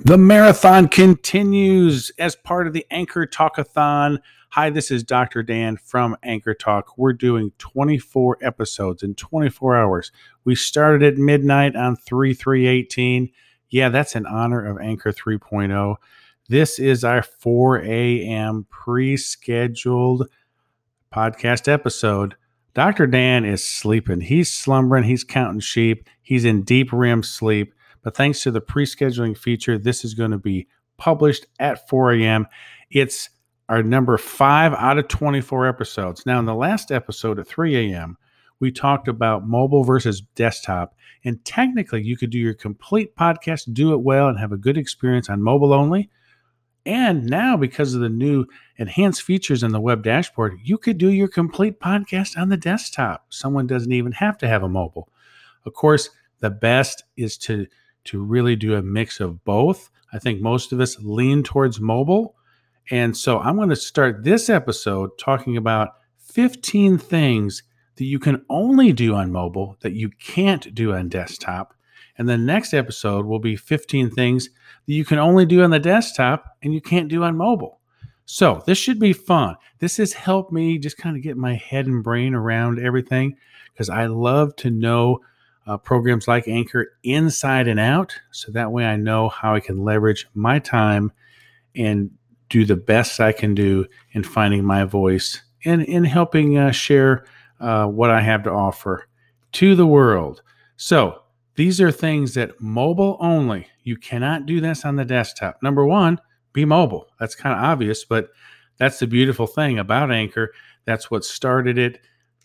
The 0.00 0.16
marathon 0.16 0.86
continues 0.86 2.12
as 2.20 2.36
part 2.36 2.68
of 2.68 2.72
the 2.72 2.86
Anchor 2.88 3.26
Talkathon. 3.26 4.18
Hi, 4.50 4.70
this 4.70 4.92
is 4.92 5.02
Dr. 5.02 5.42
Dan 5.42 5.76
from 5.76 6.16
Anchor 6.22 6.54
Talk. 6.54 6.96
We're 6.96 7.12
doing 7.12 7.50
24 7.58 8.38
episodes 8.40 9.02
in 9.02 9.16
24 9.16 9.76
hours. 9.76 10.12
We 10.44 10.54
started 10.54 11.02
at 11.02 11.18
midnight 11.18 11.74
on 11.74 11.96
3 11.96 12.32
318. 12.32 13.30
Yeah, 13.70 13.88
that's 13.88 14.14
in 14.14 14.24
honor 14.24 14.64
of 14.64 14.78
Anchor 14.78 15.10
3.0. 15.10 15.96
This 16.48 16.78
is 16.78 17.02
our 17.02 17.22
4 17.22 17.82
a.m. 17.82 18.66
pre 18.70 19.16
scheduled 19.16 20.28
podcast 21.12 21.66
episode. 21.66 22.36
Dr. 22.72 23.08
Dan 23.08 23.44
is 23.44 23.66
sleeping. 23.66 24.20
He's 24.20 24.48
slumbering. 24.48 25.04
He's 25.04 25.24
counting 25.24 25.60
sheep. 25.60 26.08
He's 26.22 26.44
in 26.44 26.62
deep 26.62 26.92
REM 26.92 27.24
sleep. 27.24 27.74
But 28.08 28.16
thanks 28.16 28.40
to 28.44 28.50
the 28.50 28.62
pre 28.62 28.86
scheduling 28.86 29.36
feature, 29.36 29.76
this 29.76 30.02
is 30.02 30.14
going 30.14 30.30
to 30.30 30.38
be 30.38 30.66
published 30.96 31.44
at 31.60 31.90
4 31.90 32.14
a.m. 32.14 32.46
It's 32.90 33.28
our 33.68 33.82
number 33.82 34.16
five 34.16 34.72
out 34.72 34.96
of 34.96 35.08
24 35.08 35.68
episodes. 35.68 36.24
Now, 36.24 36.38
in 36.38 36.46
the 36.46 36.54
last 36.54 36.90
episode 36.90 37.38
at 37.38 37.46
3 37.46 37.92
a.m., 37.92 38.16
we 38.60 38.72
talked 38.72 39.08
about 39.08 39.46
mobile 39.46 39.84
versus 39.84 40.22
desktop. 40.22 40.94
And 41.22 41.44
technically, 41.44 42.02
you 42.02 42.16
could 42.16 42.30
do 42.30 42.38
your 42.38 42.54
complete 42.54 43.14
podcast, 43.14 43.74
do 43.74 43.92
it 43.92 44.00
well, 44.00 44.28
and 44.28 44.38
have 44.38 44.52
a 44.52 44.56
good 44.56 44.78
experience 44.78 45.28
on 45.28 45.42
mobile 45.42 45.74
only. 45.74 46.08
And 46.86 47.26
now, 47.26 47.58
because 47.58 47.92
of 47.92 48.00
the 48.00 48.08
new 48.08 48.46
enhanced 48.78 49.20
features 49.20 49.62
in 49.62 49.72
the 49.72 49.82
web 49.82 50.02
dashboard, 50.02 50.58
you 50.62 50.78
could 50.78 50.96
do 50.96 51.10
your 51.10 51.28
complete 51.28 51.78
podcast 51.78 52.38
on 52.38 52.48
the 52.48 52.56
desktop. 52.56 53.26
Someone 53.28 53.66
doesn't 53.66 53.92
even 53.92 54.12
have 54.12 54.38
to 54.38 54.48
have 54.48 54.62
a 54.62 54.68
mobile. 54.70 55.10
Of 55.66 55.74
course, 55.74 56.08
the 56.40 56.48
best 56.48 57.02
is 57.14 57.36
to 57.38 57.66
to 58.04 58.22
really 58.22 58.56
do 58.56 58.74
a 58.74 58.82
mix 58.82 59.20
of 59.20 59.44
both. 59.44 59.90
I 60.12 60.18
think 60.18 60.40
most 60.40 60.72
of 60.72 60.80
us 60.80 60.98
lean 61.00 61.42
towards 61.42 61.80
mobile. 61.80 62.34
And 62.90 63.16
so 63.16 63.38
I'm 63.38 63.56
going 63.56 63.68
to 63.68 63.76
start 63.76 64.24
this 64.24 64.48
episode 64.48 65.10
talking 65.18 65.56
about 65.56 65.90
15 66.18 66.98
things 66.98 67.62
that 67.96 68.04
you 68.04 68.18
can 68.18 68.44
only 68.48 68.92
do 68.92 69.14
on 69.14 69.32
mobile 69.32 69.76
that 69.80 69.92
you 69.92 70.08
can't 70.08 70.74
do 70.74 70.94
on 70.94 71.08
desktop. 71.08 71.74
And 72.16 72.28
the 72.28 72.38
next 72.38 72.72
episode 72.72 73.26
will 73.26 73.38
be 73.38 73.56
15 73.56 74.10
things 74.10 74.48
that 74.86 74.92
you 74.92 75.04
can 75.04 75.18
only 75.18 75.44
do 75.44 75.62
on 75.62 75.70
the 75.70 75.78
desktop 75.78 76.44
and 76.62 76.72
you 76.72 76.80
can't 76.80 77.08
do 77.08 77.22
on 77.22 77.36
mobile. 77.36 77.80
So 78.24 78.62
this 78.66 78.78
should 78.78 78.98
be 78.98 79.12
fun. 79.12 79.56
This 79.78 79.96
has 79.96 80.12
helped 80.12 80.52
me 80.52 80.78
just 80.78 80.98
kind 80.98 81.16
of 81.16 81.22
get 81.22 81.36
my 81.36 81.54
head 81.54 81.86
and 81.86 82.04
brain 82.04 82.34
around 82.34 82.78
everything 82.78 83.36
because 83.72 83.88
I 83.88 84.06
love 84.06 84.54
to 84.56 84.70
know 84.70 85.20
uh, 85.68 85.76
programs 85.76 86.26
like 86.26 86.48
Anchor 86.48 86.92
inside 87.04 87.68
and 87.68 87.78
out. 87.78 88.18
So 88.32 88.50
that 88.52 88.72
way 88.72 88.86
I 88.86 88.96
know 88.96 89.28
how 89.28 89.54
I 89.54 89.60
can 89.60 89.84
leverage 89.84 90.26
my 90.34 90.58
time 90.58 91.12
and 91.76 92.10
do 92.48 92.64
the 92.64 92.76
best 92.76 93.20
I 93.20 93.32
can 93.32 93.54
do 93.54 93.86
in 94.12 94.24
finding 94.24 94.64
my 94.64 94.84
voice 94.84 95.42
and 95.64 95.82
in 95.82 96.04
helping 96.04 96.56
uh, 96.56 96.70
share 96.70 97.26
uh, 97.60 97.86
what 97.86 98.10
I 98.10 98.22
have 98.22 98.42
to 98.44 98.50
offer 98.50 99.06
to 99.52 99.74
the 99.74 99.86
world. 99.86 100.42
So 100.76 101.22
these 101.56 101.80
are 101.80 101.92
things 101.92 102.34
that 102.34 102.60
mobile 102.60 103.18
only. 103.20 103.66
You 103.82 103.96
cannot 103.96 104.46
do 104.46 104.60
this 104.60 104.84
on 104.84 104.96
the 104.96 105.04
desktop. 105.04 105.62
Number 105.62 105.84
one, 105.84 106.18
be 106.52 106.64
mobile. 106.64 107.08
That's 107.20 107.34
kind 107.34 107.54
of 107.54 107.62
obvious, 107.62 108.04
but 108.04 108.30
that's 108.78 109.00
the 109.00 109.06
beautiful 109.06 109.46
thing 109.46 109.78
about 109.78 110.10
Anchor. 110.10 110.52
That's 110.86 111.10
what 111.10 111.24
started 111.24 111.76
it. 111.76 112.00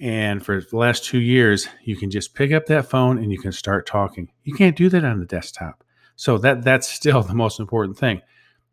And 0.00 0.44
for 0.44 0.60
the 0.60 0.76
last 0.76 1.04
two 1.04 1.18
years, 1.18 1.68
you 1.82 1.96
can 1.96 2.10
just 2.10 2.34
pick 2.34 2.52
up 2.52 2.66
that 2.66 2.88
phone 2.88 3.18
and 3.18 3.32
you 3.32 3.38
can 3.38 3.52
start 3.52 3.86
talking. 3.86 4.30
You 4.44 4.54
can't 4.54 4.76
do 4.76 4.88
that 4.90 5.04
on 5.04 5.18
the 5.18 5.26
desktop. 5.26 5.82
So 6.16 6.38
that 6.38 6.62
that's 6.62 6.88
still 6.92 7.22
the 7.22 7.34
most 7.34 7.60
important 7.60 7.98
thing. 7.98 8.22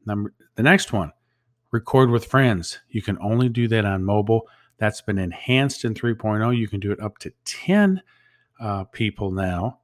Number 0.06 0.34
the 0.56 0.64
next 0.64 0.94
one, 0.94 1.12
record 1.72 2.09
with 2.09 2.26
friends. 2.26 2.80
You 2.90 3.02
can 3.02 3.18
only 3.22 3.50
do 3.50 3.68
that 3.70 3.86
on 3.86 4.03
mobile. 4.03 4.47
That's 4.78 5.02
been 5.02 5.18
enhanced 5.18 5.86
in 5.86 5.94
3.0. 5.94 6.58
You 6.58 6.68
can 6.68 6.80
do 6.80 6.91
it 6.91 7.00
up 7.00 7.18
to 7.19 7.31
10 7.46 8.02
uh, 8.59 8.84
people 8.86 9.31
now, 9.31 9.80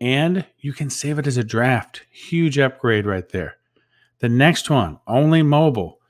and 0.00 0.46
you 0.58 0.72
can 0.72 0.88
save 0.88 1.18
it 1.18 1.26
as 1.26 1.36
a 1.36 1.44
draft. 1.44 2.02
Huge 2.10 2.58
upgrade 2.58 3.06
right 3.06 3.28
there. 3.28 3.56
The 4.20 4.28
next 4.28 4.70
one, 4.70 4.98
only 5.06 5.42
mobile. 5.42 6.00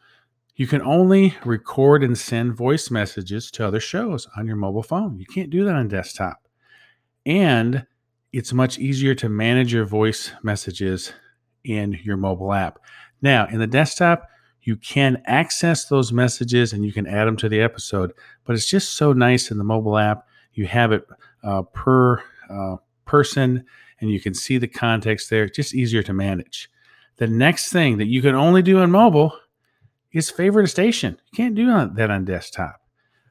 You 0.56 0.66
can 0.66 0.80
only 0.80 1.36
record 1.44 2.02
and 2.02 2.16
send 2.16 2.56
voice 2.56 2.90
messages 2.90 3.50
to 3.52 3.66
other 3.66 3.80
shows 3.80 4.26
on 4.38 4.46
your 4.46 4.56
mobile 4.56 4.82
phone. 4.82 5.18
You 5.18 5.26
can't 5.26 5.50
do 5.50 5.64
that 5.64 5.74
on 5.74 5.88
desktop. 5.88 6.48
And 7.26 7.86
it's 8.32 8.54
much 8.54 8.78
easier 8.78 9.14
to 9.16 9.28
manage 9.28 9.72
your 9.72 9.84
voice 9.84 10.32
messages 10.42 11.12
in 11.64 11.98
your 12.02 12.16
mobile 12.16 12.54
app. 12.54 12.78
Now, 13.20 13.46
in 13.48 13.58
the 13.58 13.66
desktop, 13.66 14.28
you 14.62 14.76
can 14.76 15.22
access 15.26 15.84
those 15.84 16.10
messages 16.10 16.72
and 16.72 16.86
you 16.86 16.92
can 16.92 17.06
add 17.06 17.26
them 17.26 17.36
to 17.36 17.48
the 17.50 17.60
episode, 17.60 18.12
but 18.44 18.56
it's 18.56 18.66
just 18.66 18.94
so 18.94 19.12
nice 19.12 19.50
in 19.50 19.58
the 19.58 19.64
mobile 19.64 19.98
app. 19.98 20.26
You 20.54 20.66
have 20.66 20.90
it 20.90 21.06
uh, 21.44 21.62
per 21.62 22.22
uh, 22.48 22.76
person 23.04 23.64
and 24.00 24.10
you 24.10 24.20
can 24.20 24.32
see 24.32 24.56
the 24.56 24.68
context 24.68 25.28
there. 25.28 25.48
Just 25.48 25.74
easier 25.74 26.02
to 26.02 26.14
manage. 26.14 26.70
The 27.16 27.26
next 27.26 27.70
thing 27.70 27.98
that 27.98 28.06
you 28.06 28.22
can 28.22 28.34
only 28.34 28.62
do 28.62 28.78
on 28.78 28.90
mobile 28.90 29.32
is 30.16 30.31
favorite 30.31 30.69
station. 30.69 31.19
You 31.31 31.37
can't 31.37 31.54
do 31.54 31.66
that 31.66 32.10
on 32.10 32.25
desktop. 32.25 32.81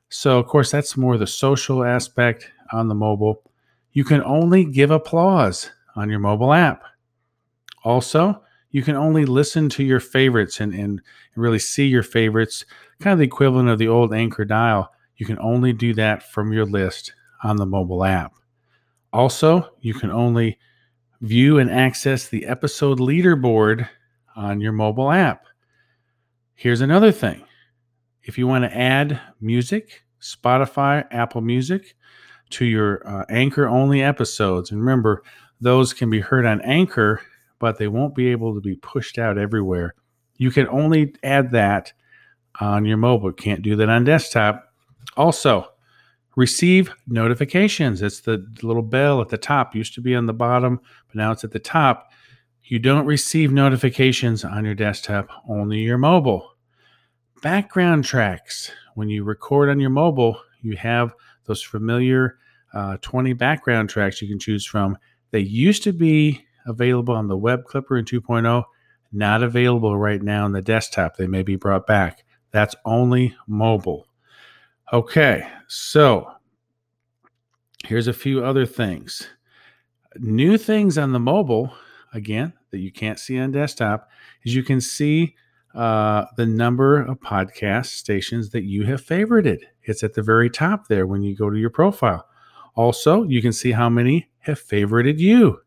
So, 0.10 0.38
of 0.40 0.46
course, 0.46 0.72
that's 0.72 0.96
more 0.96 1.18
the 1.18 1.28
social 1.28 1.84
aspect 1.84 2.50
on 2.72 2.88
the 2.88 2.96
mobile. 2.96 3.44
You 3.92 4.04
can 4.04 4.24
only 4.24 4.66
give 4.66 4.92
applause 4.92 5.72
on 5.96 6.10
your 6.10 6.20
mobile 6.20 6.54
app. 6.54 6.84
Also, 7.84 8.42
you 8.70 8.84
can 8.84 8.96
only 8.96 9.26
listen 9.26 9.70
to 9.70 9.84
your 9.84 10.00
favorites 10.00 10.60
and, 10.60 10.74
and 10.74 11.02
really 11.36 11.60
see 11.60 11.88
your 11.88 12.04
favorites, 12.04 12.66
kind 13.00 13.14
of 13.14 13.20
the 13.20 13.26
equivalent 13.26 13.70
of 13.70 13.80
the 13.80 13.88
old 13.88 14.14
anchor 14.14 14.46
dial. 14.46 14.92
You 15.18 15.26
can 15.26 15.40
only 15.40 15.74
do 15.74 15.94
that 15.96 16.30
from 16.32 16.54
your 16.54 16.66
list 16.66 17.14
on 17.44 17.58
the 17.58 17.66
mobile 17.66 18.04
app. 18.04 18.34
Also, 19.14 19.70
you 19.80 19.94
can 19.94 20.12
only 20.12 20.60
view 21.22 21.58
and 21.58 21.72
access 21.72 22.28
the 22.28 22.46
episode 22.46 23.00
leaderboard 23.00 23.88
on 24.36 24.60
your 24.60 24.74
mobile 24.74 25.12
app. 25.12 25.46
Here's 26.58 26.80
another 26.80 27.12
thing 27.12 27.44
if 28.24 28.38
you 28.38 28.48
want 28.48 28.64
to 28.64 28.76
add 28.76 29.20
music, 29.42 30.04
Spotify, 30.22 31.06
Apple 31.12 31.42
Music 31.42 31.96
to 32.52 32.64
your 32.64 33.06
uh, 33.06 33.26
Anchor 33.30 33.68
only 33.68 34.02
episodes, 34.02 34.72
and 34.72 34.80
remember, 34.80 35.22
those 35.60 35.94
can 35.94 36.10
be 36.10 36.22
heard 36.22 36.46
on 36.46 36.62
Anchor, 36.62 37.22
but 37.60 37.78
they 37.78 37.90
won't 37.90 38.16
be 38.16 38.28
able 38.28 38.54
to 38.56 38.62
be 38.62 38.78
pushed 38.78 39.18
out 39.18 39.38
everywhere. 39.38 39.96
You 40.38 40.50
can 40.50 40.68
only 40.70 41.14
add 41.24 41.52
that 41.52 41.92
on 42.62 42.86
your 42.86 42.98
mobile, 42.98 43.34
can't 43.34 43.62
do 43.62 43.76
that 43.76 43.90
on 43.90 44.06
desktop. 44.06 44.74
Also, 45.18 45.68
receive 46.38 46.90
notifications. 47.06 48.02
It's 48.02 48.22
the 48.22 48.48
little 48.64 48.82
bell 48.82 49.20
at 49.20 49.28
the 49.28 49.38
top, 49.38 49.76
used 49.76 49.94
to 49.96 50.02
be 50.02 50.16
on 50.16 50.26
the 50.26 50.34
bottom, 50.34 50.80
but 51.08 51.16
now 51.16 51.34
it's 51.34 51.44
at 51.44 51.52
the 51.52 51.60
top. 51.60 52.12
You 52.68 52.80
don't 52.80 53.06
receive 53.06 53.52
notifications 53.52 54.44
on 54.44 54.66
your 54.66 54.74
desktop, 54.74 55.30
only 55.48 55.82
your 55.82 56.00
mobile. 56.00 56.50
Background 57.44 58.06
tracks. 58.06 58.72
When 58.96 59.08
you 59.08 59.24
record 59.24 59.70
on 59.70 59.80
your 59.80 59.92
mobile, 59.92 60.42
you 60.64 60.76
have 60.78 61.14
those 61.46 61.62
familiar 61.62 62.40
uh, 62.74 62.98
20 63.02 63.34
background 63.34 63.92
tracks 63.92 64.20
you 64.20 64.28
can 64.28 64.40
choose 64.40 64.66
from. 64.66 64.98
They 65.30 65.42
used 65.42 65.84
to 65.84 65.94
be 65.94 66.44
available 66.66 67.14
on 67.14 67.28
the 67.28 67.38
Web 67.38 67.66
Clipper 67.66 67.98
in 67.98 68.06
2.0, 68.06 68.64
not 69.12 69.44
available 69.44 69.96
right 69.96 70.24
now 70.24 70.46
on 70.46 70.52
the 70.52 70.62
desktop. 70.64 71.18
They 71.18 71.28
may 71.28 71.44
be 71.44 71.58
brought 71.58 71.86
back. 71.86 72.24
That's 72.50 72.76
only 72.84 73.36
mobile. 73.48 74.08
Okay, 74.92 75.48
so 75.68 76.32
here's 77.86 78.08
a 78.08 78.14
few 78.14 78.44
other 78.44 78.66
things. 78.66 79.28
New 80.18 80.58
things 80.58 80.98
on 80.98 81.12
the 81.12 81.20
mobile 81.20 81.72
again 82.16 82.54
that 82.72 82.80
you 82.80 82.92
can't 82.92 83.20
see 83.20 83.38
on 83.38 83.52
desktop 83.52 84.10
is 84.44 84.56
you 84.56 84.64
can 84.64 84.82
see 84.82 85.36
uh, 85.76 86.26
the 86.38 86.46
number 86.46 87.02
of 87.02 87.20
podcast 87.20 87.88
stations 87.88 88.50
that 88.52 88.64
you 88.64 88.86
have 88.86 89.06
favorited. 89.06 89.60
It's 89.84 90.04
at 90.04 90.14
the 90.14 90.24
very 90.24 90.50
top 90.50 90.88
there 90.88 91.06
when 91.06 91.22
you 91.22 91.36
go 91.36 91.50
to 91.50 91.60
your 91.60 91.70
profile. 91.70 92.26
Also, 92.76 93.24
you 93.24 93.42
can 93.42 93.54
see 93.54 93.72
how 93.72 93.90
many 93.90 94.30
have 94.40 94.62
favorited 94.62 95.20
you. 95.20 95.60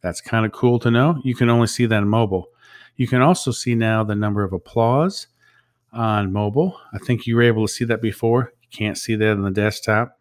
That's 0.00 0.20
kind 0.20 0.46
of 0.46 0.52
cool 0.52 0.78
to 0.80 0.90
know. 0.90 1.20
You 1.24 1.34
can 1.34 1.50
only 1.50 1.66
see 1.66 1.86
that 1.86 1.96
on 1.96 2.08
mobile. 2.08 2.48
You 2.96 3.06
can 3.06 3.20
also 3.20 3.50
see 3.50 3.74
now 3.74 4.02
the 4.02 4.14
number 4.14 4.42
of 4.44 4.52
applause 4.52 5.26
on 5.92 6.32
mobile. 6.32 6.78
I 6.92 6.98
think 6.98 7.26
you 7.26 7.36
were 7.36 7.42
able 7.42 7.66
to 7.66 7.72
see 7.72 7.84
that 7.84 8.00
before. 8.00 8.52
You 8.62 8.68
can't 8.70 8.96
see 8.96 9.14
that 9.16 9.32
on 9.32 9.42
the 9.42 9.50
desktop. 9.50 10.18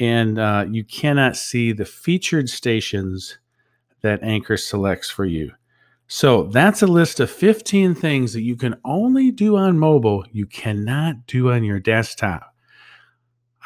And 0.00 0.38
uh, 0.38 0.66
you 0.68 0.84
cannot 0.84 1.36
see 1.36 1.72
the 1.72 1.84
featured 1.84 2.48
stations 2.48 3.38
that 4.02 4.22
Anchor 4.22 4.56
selects 4.56 5.10
for 5.10 5.24
you. 5.24 5.52
So 6.06 6.44
that's 6.44 6.82
a 6.82 6.86
list 6.86 7.20
of 7.20 7.30
15 7.30 7.94
things 7.94 8.32
that 8.32 8.42
you 8.42 8.56
can 8.56 8.76
only 8.84 9.30
do 9.30 9.56
on 9.56 9.78
mobile, 9.78 10.24
you 10.32 10.46
cannot 10.46 11.26
do 11.26 11.50
on 11.50 11.64
your 11.64 11.80
desktop. 11.80 12.54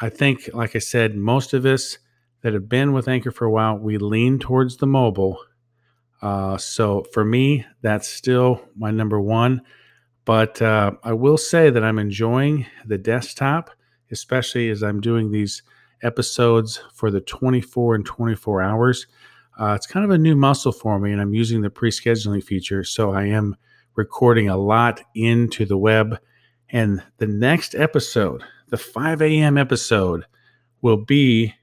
I 0.01 0.09
think, 0.09 0.49
like 0.53 0.75
I 0.75 0.79
said, 0.79 1.15
most 1.15 1.53
of 1.53 1.65
us 1.65 1.97
that 2.41 2.53
have 2.53 2.67
been 2.67 2.91
with 2.91 3.07
Anchor 3.07 3.31
for 3.31 3.45
a 3.45 3.51
while, 3.51 3.77
we 3.77 3.97
lean 3.97 4.39
towards 4.39 4.77
the 4.77 4.87
mobile. 4.87 5.37
Uh, 6.21 6.57
so 6.57 7.05
for 7.13 7.23
me, 7.23 7.65
that's 7.81 8.09
still 8.09 8.61
my 8.75 8.91
number 8.91 9.21
one. 9.21 9.61
But 10.25 10.61
uh, 10.61 10.91
I 11.03 11.13
will 11.13 11.37
say 11.37 11.69
that 11.69 11.83
I'm 11.83 11.99
enjoying 11.99 12.65
the 12.85 12.97
desktop, 12.97 13.69
especially 14.11 14.69
as 14.69 14.83
I'm 14.83 14.99
doing 14.99 15.31
these 15.31 15.63
episodes 16.01 16.81
for 16.93 17.09
the 17.09 17.21
24 17.21 17.95
and 17.95 18.05
24 18.05 18.61
hours. 18.61 19.07
Uh, 19.59 19.73
it's 19.73 19.87
kind 19.87 20.03
of 20.03 20.11
a 20.11 20.17
new 20.17 20.35
muscle 20.35 20.71
for 20.71 20.99
me, 20.99 21.11
and 21.11 21.21
I'm 21.21 21.33
using 21.33 21.61
the 21.61 21.69
pre 21.69 21.89
scheduling 21.89 22.43
feature. 22.43 22.83
So 22.83 23.11
I 23.11 23.25
am 23.25 23.55
recording 23.95 24.49
a 24.49 24.57
lot 24.57 25.01
into 25.15 25.65
the 25.65 25.77
web. 25.77 26.19
And 26.69 27.03
the 27.17 27.27
next 27.27 27.75
episode, 27.75 28.43
the 28.69 28.77
5 28.77 29.21
a.m. 29.21 29.57
episode, 29.57 30.25
will 30.81 30.97
be 30.97 31.53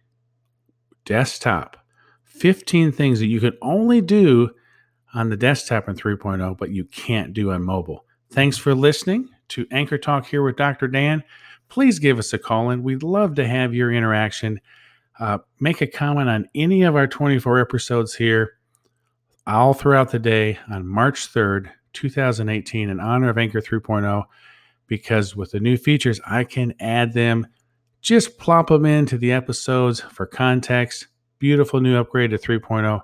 desktop 1.05 1.77
15 2.25 2.93
things 2.93 3.19
that 3.19 3.27
you 3.27 3.41
can 3.41 3.57
only 3.61 4.01
do 4.01 4.51
on 5.13 5.29
the 5.29 5.37
desktop 5.37 5.89
in 5.89 5.97
3.0, 5.97 6.57
but 6.57 6.71
you 6.71 6.85
can't 6.85 7.33
do 7.33 7.51
on 7.51 7.63
mobile. 7.65 8.05
Thanks 8.31 8.57
for 8.57 8.75
listening 8.75 9.29
to 9.49 9.67
Anchor 9.73 9.99
Talk 9.99 10.27
here 10.27 10.43
with 10.43 10.57
Dr. 10.57 10.87
Dan. 10.87 11.25
Please 11.69 11.99
give 11.99 12.19
us 12.19 12.33
a 12.33 12.39
call 12.39 12.71
in. 12.71 12.83
We'd 12.83 13.03
love 13.03 13.35
to 13.35 13.47
have 13.47 13.75
your 13.75 13.93
interaction. 13.93 14.61
Uh, 15.21 15.39
make 15.61 15.83
a 15.83 15.87
comment 15.87 16.31
on 16.31 16.49
any 16.55 16.83
of 16.83 16.97
our 16.97 17.07
24 17.07 17.61
episodes 17.61 18.15
here 18.15 18.55
all 19.47 19.75
throughout 19.75 20.11
the 20.11 20.19
day 20.19 20.59
on 20.71 20.87
March 20.87 21.33
3rd, 21.33 21.71
2018, 21.93 22.89
in 22.89 22.99
honor 23.01 23.29
of 23.29 23.37
Anchor 23.37 23.61
3.0, 23.61 24.25
because 24.87 25.37
with 25.37 25.51
the 25.51 25.61
new 25.61 25.77
features, 25.77 26.21
I 26.27 26.45
can 26.45 26.73
add 26.81 27.13
them, 27.13 27.47
just 28.01 28.39
plop 28.39 28.69
them 28.69 28.87
into 28.87 29.19
the 29.19 29.31
episodes 29.31 30.01
for 30.01 30.25
context. 30.25 31.09
Beautiful 31.39 31.81
new 31.81 31.99
upgrade 31.99 32.31
to 32.31 32.39
3.0. 32.39 33.01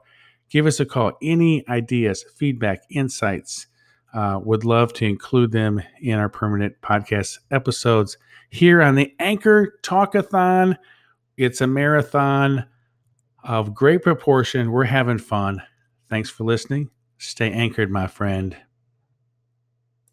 Give 0.49 0.67
us 0.67 0.81
a 0.81 0.87
call. 0.87 1.13
Any 1.21 1.69
ideas, 1.69 2.25
feedback, 2.35 2.81
insights, 2.91 3.67
uh, 4.15 4.41
would 4.43 4.65
love 4.65 4.95
to 4.95 5.05
include 5.05 5.53
them 5.53 5.83
in 6.01 6.19
our 6.19 6.31
permanent 6.31 6.81
podcast 6.81 7.39
episodes 7.51 8.17
here 8.49 8.81
on 8.81 8.95
the 8.95 9.13
Anchor 9.19 9.75
Talkathon. 9.83 10.77
It's 11.37 11.61
a 11.61 11.67
marathon 11.67 12.67
of 13.45 13.75
great 13.75 14.03
proportion. 14.03 14.73
We're 14.73 14.85
having 14.85 15.19
fun. 15.19 15.63
Thanks 16.09 16.31
for 16.31 16.45
listening. 16.45 16.91
Stay 17.19 17.51
anchored, 17.51 17.91
my 17.91 18.07
friend. 18.07 18.57